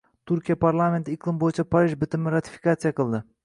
[0.29, 3.25] Turkiya parlamenti Iqlim bo‘yicha Parij bitimini ratifikatsiya qildi